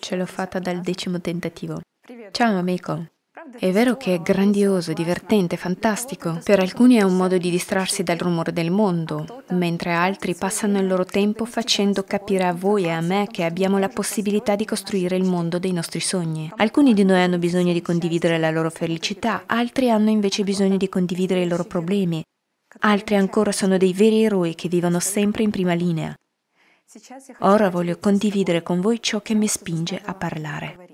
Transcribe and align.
Ce 0.00 0.16
l'ho 0.16 0.26
fatta 0.26 0.58
dal 0.58 0.80
decimo 0.80 1.20
tentativo. 1.20 1.80
Ciao 2.32 2.58
amico. 2.58 3.06
È 3.58 3.70
vero 3.70 3.96
che 3.96 4.14
è 4.14 4.20
grandioso, 4.20 4.92
divertente, 4.92 5.56
fantastico. 5.56 6.40
Per 6.42 6.58
alcuni 6.58 6.96
è 6.96 7.02
un 7.02 7.16
modo 7.16 7.38
di 7.38 7.48
distrarsi 7.48 8.02
dal 8.02 8.16
rumore 8.16 8.52
del 8.52 8.72
mondo, 8.72 9.44
mentre 9.50 9.92
altri 9.92 10.34
passano 10.34 10.78
il 10.78 10.86
loro 10.88 11.04
tempo 11.04 11.44
facendo 11.44 12.02
capire 12.02 12.44
a 12.44 12.52
voi 12.52 12.84
e 12.84 12.90
a 12.90 13.00
me 13.00 13.28
che 13.30 13.44
abbiamo 13.44 13.78
la 13.78 13.88
possibilità 13.88 14.56
di 14.56 14.64
costruire 14.64 15.16
il 15.16 15.24
mondo 15.24 15.60
dei 15.60 15.72
nostri 15.72 16.00
sogni. 16.00 16.50
Alcuni 16.56 16.92
di 16.92 17.04
noi 17.04 17.20
hanno 17.20 17.38
bisogno 17.38 17.72
di 17.72 17.82
condividere 17.82 18.36
la 18.36 18.50
loro 18.50 18.68
felicità, 18.68 19.44
altri 19.46 19.90
hanno 19.90 20.10
invece 20.10 20.42
bisogno 20.42 20.76
di 20.76 20.88
condividere 20.88 21.42
i 21.42 21.48
loro 21.48 21.64
problemi. 21.64 22.20
Altri 22.80 23.14
ancora 23.14 23.52
sono 23.52 23.76
dei 23.76 23.92
veri 23.92 24.24
eroi 24.24 24.54
che 24.54 24.68
vivono 24.68 24.98
sempre 24.98 25.44
in 25.44 25.50
prima 25.50 25.74
linea. 25.74 26.14
Ora 27.40 27.70
voglio 27.70 27.98
condividere 27.98 28.62
con 28.62 28.80
voi 28.80 29.00
ciò 29.00 29.20
che 29.20 29.34
mi 29.34 29.46
spinge 29.46 30.00
a 30.04 30.14
parlare. 30.14 30.88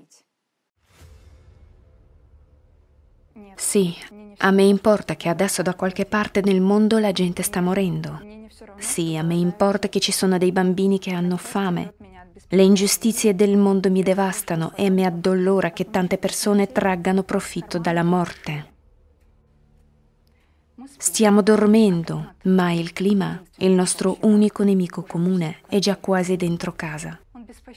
Sì, 3.55 3.95
a 4.37 4.51
me 4.51 4.63
importa 4.63 5.15
che 5.15 5.29
adesso 5.29 5.63
da 5.63 5.73
qualche 5.73 6.05
parte 6.05 6.41
nel 6.41 6.61
mondo 6.61 6.99
la 6.99 7.11
gente 7.11 7.41
sta 7.41 7.61
morendo. 7.61 8.21
Sì, 8.77 9.15
a 9.15 9.23
me 9.23 9.33
importa 9.35 9.89
che 9.89 9.99
ci 9.99 10.11
sono 10.11 10.37
dei 10.37 10.51
bambini 10.51 10.99
che 10.99 11.11
hanno 11.11 11.37
fame. 11.37 11.95
Le 12.49 12.61
ingiustizie 12.61 13.33
del 13.33 13.57
mondo 13.57 13.89
mi 13.89 14.03
devastano 14.03 14.73
e 14.75 14.91
mi 14.91 15.03
addolora 15.03 15.71
che 15.71 15.89
tante 15.89 16.19
persone 16.19 16.71
traggano 16.71 17.23
profitto 17.23 17.79
dalla 17.79 18.03
morte. 18.03 18.76
Stiamo 20.95 21.41
dormendo, 21.41 22.35
ma 22.43 22.71
il 22.71 22.93
clima, 22.93 23.41
il 23.57 23.71
nostro 23.71 24.17
unico 24.21 24.63
nemico 24.63 25.03
comune, 25.03 25.57
è 25.67 25.79
già 25.79 25.97
quasi 25.97 26.37
dentro 26.37 26.73
casa. 26.73 27.19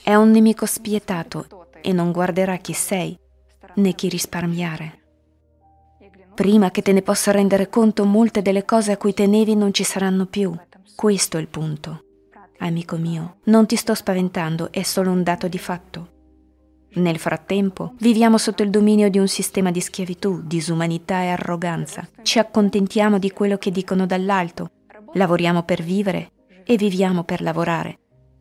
È 0.02 0.14
un 0.14 0.30
nemico 0.30 0.64
spietato 0.64 1.67
e 1.80 1.92
non 1.92 2.12
guarderà 2.12 2.56
chi 2.58 2.72
sei 2.72 3.19
né 3.75 3.94
chi 3.94 4.08
risparmiare. 4.08 4.98
Prima 6.34 6.70
che 6.70 6.83
te 6.83 6.92
ne 6.92 7.02
possa 7.02 7.33
rendere 7.33 7.69
conto, 7.69 8.05
molte 8.05 8.42
delle 8.42 8.64
cose 8.64 8.92
a 8.92 8.97
cui 8.97 9.12
tenevi 9.12 9.55
non 9.55 9.74
ci 9.74 9.84
saranno 9.84 10.27
più. 10.27 10.56
Questo 10.95 11.36
è 11.36 11.41
il 11.41 11.48
punto. 11.48 12.05
Amico 12.58 12.97
mio, 12.97 13.39
non 13.45 13.67
ti 13.67 13.77
sto 13.77 13.95
spaventando, 13.95 14.70
è 14.70 14.83
solo 14.83 15.11
un 15.11 15.22
dato 15.22 15.48
di 15.48 15.58
fatto. 15.58 16.19
Nel 16.94 17.19
frattempo, 17.19 17.94
viviamo 17.98 18.38
sotto 18.38 18.62
il 18.62 18.70
dominio 18.70 19.08
di 19.08 19.19
un 19.19 19.28
sistema 19.28 19.70
di 19.70 19.80
schiavitù, 19.80 20.42
disumanità 20.44 21.22
e 21.22 21.28
arroganza. 21.28 22.08
Ci 22.22 22.38
accontentiamo 22.38 23.19
di 23.19 23.30
quello 23.30 23.56
che 23.58 23.70
dicono 23.70 24.06
dall'alto, 24.06 24.70
lavoriamo 25.14 25.62
per 25.62 25.83
vivere 25.83 26.33
e 26.64 26.77
viviamo 26.77 27.24
per 27.24 27.42
lavorare. 27.42 27.98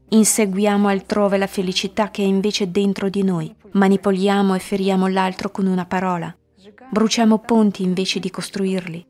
Inseguiamo 0.10 0.88
altrove 0.88 1.38
la 1.38 1.48
felicità 1.48 2.10
che 2.10 2.24
è 2.24 2.26
invece 2.26 2.72
dentro 2.72 3.10
di 3.10 3.24
noi, 3.24 3.54
manipoliamo 3.72 4.56
e 4.56 4.60
feriamo 4.60 5.08
l'altro 5.08 5.52
con 5.52 5.68
una 5.68 5.86
parola, 5.86 6.36
Bruciamo 6.92 7.38
ponti 7.38 7.84
invece 7.84 8.20
di 8.20 8.32
costruirli. 8.32 9.06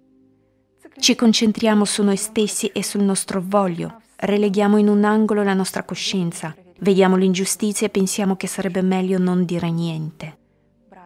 Ci 1.00 1.16
concentriamo 1.16 1.86
su 1.86 2.04
noi 2.04 2.18
stessi 2.18 2.68
e 2.68 2.84
sul 2.84 3.04
nostro 3.04 3.42
voglio. 3.42 4.02
Releghiamo 4.18 4.76
in 4.76 4.90
un 4.90 5.06
angolo 5.06 5.44
la 5.44 5.54
nostra 5.54 5.84
coscienza. 5.84 6.54
Vediamo 6.80 7.16
l'ingiustizia 7.18 7.88
e 7.88 7.90
pensiamo 7.90 8.36
che 8.36 8.48
sarebbe 8.48 8.82
meglio 8.82 9.18
non 9.18 9.46
dire 9.46 9.70
niente. 9.70 10.38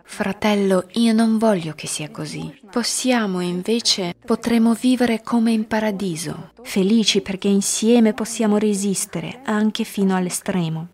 Fratello, 0.06 0.86
io 0.94 1.14
non 1.14 1.38
voglio 1.38 1.74
che 1.74 1.88
sia 1.88 2.12
così. 2.12 2.54
Possiamo 2.70 3.40
invece, 3.40 4.14
potremo 4.26 4.74
vivere 4.74 5.22
come 5.24 5.52
in 5.52 5.66
paradiso, 5.66 6.52
felici 6.62 7.22
perché 7.22 7.48
insieme 7.48 8.14
possiamo 8.14 8.58
resistere 8.58 9.42
anche 9.44 9.84
fino 9.84 10.16
all'estremo. 10.16 10.93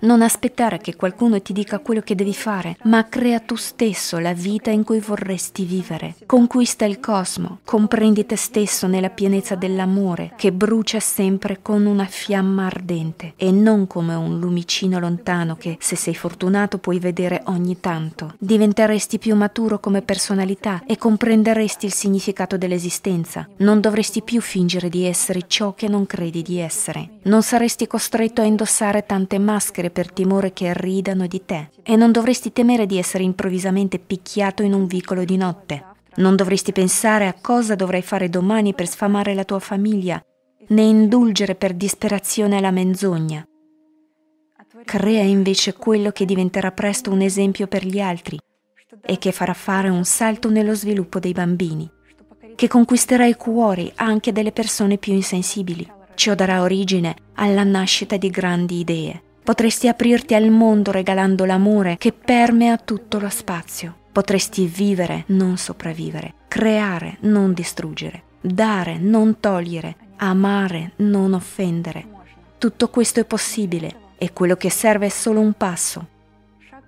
Non 0.00 0.22
aspettare 0.22 0.78
che 0.78 0.96
qualcuno 0.96 1.40
ti 1.40 1.52
dica 1.52 1.78
quello 1.78 2.00
che 2.00 2.14
devi 2.14 2.34
fare, 2.34 2.76
ma 2.84 3.08
crea 3.08 3.40
tu 3.40 3.54
stesso 3.54 4.18
la 4.18 4.32
vita 4.32 4.70
in 4.70 4.84
cui 4.84 4.98
vorresti 4.98 5.64
vivere. 5.64 6.14
Conquista 6.26 6.84
il 6.84 7.00
cosmo, 7.00 7.60
comprendi 7.64 8.26
te 8.26 8.36
stesso 8.36 8.86
nella 8.86 9.10
pienezza 9.10 9.54
dell'amore 9.54 10.32
che 10.36 10.52
brucia 10.52 11.00
sempre 11.00 11.60
con 11.62 11.86
una 11.86 12.04
fiamma 12.04 12.66
ardente 12.66 13.34
e 13.36 13.50
non 13.50 13.86
come 13.86 14.14
un 14.14 14.38
lumicino 14.38 14.98
lontano 14.98 15.56
che, 15.56 15.76
se 15.80 15.96
sei 15.96 16.14
fortunato, 16.14 16.78
puoi 16.78 16.98
vedere 16.98 17.42
ogni 17.46 17.80
tanto. 17.80 18.34
Diventeresti 18.38 19.18
più 19.18 19.34
maturo 19.34 19.78
come 19.78 20.02
personalità 20.02 20.82
e 20.86 20.96
comprenderesti 20.96 21.86
il 21.86 21.92
significato 21.92 22.56
dell'esistenza. 22.56 23.48
Non 23.58 23.80
dovresti 23.80 24.22
più 24.22 24.40
fingere 24.40 24.88
di 24.88 25.04
essere 25.04 25.44
ciò 25.46 25.74
che 25.74 25.88
non 25.88 26.06
credi 26.06 26.42
di 26.42 26.58
essere. 26.58 27.18
Non 27.22 27.42
saresti 27.42 27.86
costretto 27.86 28.40
a 28.40 28.44
indossare 28.44 29.04
tante 29.06 29.38
maschere 29.38 29.68
per 29.70 30.12
timore 30.12 30.52
che 30.52 30.72
ridano 30.74 31.26
di 31.26 31.44
te 31.44 31.70
e 31.82 31.94
non 31.94 32.10
dovresti 32.10 32.52
temere 32.52 32.86
di 32.86 32.98
essere 32.98 33.22
improvvisamente 33.22 33.98
picchiato 33.98 34.62
in 34.62 34.72
un 34.72 34.86
vicolo 34.86 35.24
di 35.24 35.36
notte. 35.36 35.84
Non 36.16 36.34
dovresti 36.34 36.72
pensare 36.72 37.28
a 37.28 37.34
cosa 37.40 37.76
dovrai 37.76 38.02
fare 38.02 38.28
domani 38.28 38.74
per 38.74 38.88
sfamare 38.88 39.32
la 39.32 39.44
tua 39.44 39.60
famiglia, 39.60 40.20
né 40.68 40.82
indulgere 40.82 41.54
per 41.54 41.74
disperazione 41.74 42.60
la 42.60 42.70
menzogna. 42.72 43.46
Crea 44.84 45.22
invece 45.22 45.74
quello 45.74 46.10
che 46.10 46.24
diventerà 46.24 46.72
presto 46.72 47.10
un 47.10 47.20
esempio 47.20 47.66
per 47.66 47.86
gli 47.86 48.00
altri 48.00 48.38
e 49.02 49.18
che 49.18 49.32
farà 49.32 49.54
fare 49.54 49.88
un 49.88 50.04
salto 50.04 50.50
nello 50.50 50.74
sviluppo 50.74 51.18
dei 51.18 51.32
bambini, 51.32 51.88
che 52.54 52.68
conquisterà 52.68 53.26
i 53.26 53.36
cuori 53.36 53.90
anche 53.94 54.32
delle 54.32 54.52
persone 54.52 54.98
più 54.98 55.12
insensibili. 55.12 55.86
Ciò 56.14 56.34
darà 56.34 56.60
origine 56.60 57.14
alla 57.34 57.64
nascita 57.64 58.16
di 58.16 58.28
grandi 58.30 58.80
idee. 58.80 59.22
Potresti 59.42 59.88
aprirti 59.88 60.34
al 60.34 60.50
mondo 60.50 60.90
regalando 60.90 61.44
l'amore 61.44 61.96
che 61.98 62.12
permea 62.12 62.76
tutto 62.76 63.18
lo 63.18 63.28
spazio. 63.28 63.96
Potresti 64.12 64.66
vivere, 64.66 65.24
non 65.28 65.56
sopravvivere, 65.56 66.34
creare, 66.48 67.16
non 67.20 67.52
distruggere, 67.52 68.22
dare, 68.40 68.98
non 68.98 69.40
togliere, 69.40 69.96
amare, 70.16 70.92
non 70.96 71.32
offendere. 71.32 72.06
Tutto 72.58 72.88
questo 72.88 73.20
è 73.20 73.24
possibile 73.24 74.08
e 74.18 74.32
quello 74.32 74.56
che 74.56 74.70
serve 74.70 75.06
è 75.06 75.10
solo 75.10 75.40
un 75.40 75.54
passo. 75.54 76.06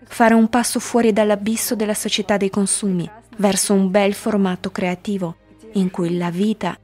Fare 0.04 0.34
un 0.34 0.48
passo 0.48 0.78
fuori 0.78 1.12
dall'abisso 1.12 1.74
della 1.74 1.94
società 1.94 2.36
dei 2.36 2.50
consumi, 2.50 3.08
verso 3.36 3.72
un 3.72 3.90
bel 3.90 4.12
formato 4.14 4.70
creativo 4.70 5.36
in 5.72 5.90
cui 5.90 6.16
la 6.18 6.30
vita 6.30 6.76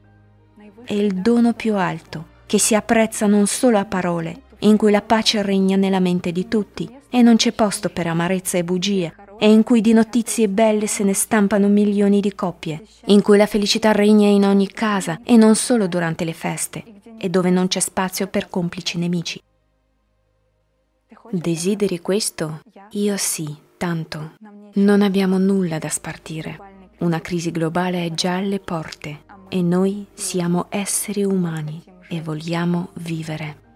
è 0.85 0.95
il 0.95 1.15
dono 1.15 1.53
più 1.53 1.75
alto, 1.75 2.37
che 2.47 2.59
si 2.59 2.75
apprezza 2.75 3.27
non 3.27 3.47
solo 3.47 3.77
a 3.77 3.85
parole, 3.85 4.43
in 4.61 4.77
cui 4.77 4.91
la 4.91 5.03
pace 5.03 5.43
regna 5.43 5.77
nella 5.77 6.01
mente 6.01 6.33
di 6.33 6.49
tutti 6.49 6.89
e 7.11 7.23
non 7.23 7.37
c'è 7.37 7.53
posto 7.53 7.91
per 7.91 8.07
amarezza 8.07 8.59
e 8.59 8.65
bugie, 8.65 9.15
e 9.39 9.51
in 9.51 9.63
cui 9.63 9.81
di 9.81 9.93
notizie 9.93 10.49
belle 10.49 10.87
se 10.87 11.05
ne 11.05 11.15
stampano 11.15 11.69
milioni 11.69 12.21
di 12.21 12.35
coppie, 12.35 12.83
in 13.07 13.23
cui 13.23 13.37
la 13.37 13.47
felicità 13.47 13.93
regna 13.93 14.27
in 14.27 14.45
ogni 14.45 14.69
casa 14.69 15.21
e 15.23 15.37
non 15.37 15.55
solo 15.55 15.87
durante 15.87 16.25
le 16.25 16.33
feste, 16.33 16.83
e 17.17 17.29
dove 17.29 17.51
non 17.51 17.69
c'è 17.69 17.81
spazio 17.81 18.27
per 18.27 18.49
complici 18.49 18.99
nemici. 18.99 19.41
Desideri 21.31 22.01
questo? 22.01 22.63
Io 22.93 23.17
sì, 23.17 23.55
tanto. 23.77 24.33
Non 24.75 25.03
abbiamo 25.03 25.39
nulla 25.39 25.79
da 25.79 25.89
spartire. 25.89 26.59
Una 26.99 27.21
crisi 27.21 27.51
globale 27.51 28.05
è 28.05 28.13
già 28.13 28.37
alle 28.37 28.59
porte 28.59 29.25
e 29.49 29.63
noi 29.63 30.07
siamo 30.15 30.67
esseri 30.71 31.23
umani 31.23 31.83
e 32.09 32.21
vogliamo 32.21 32.91
vivere. 32.95 33.68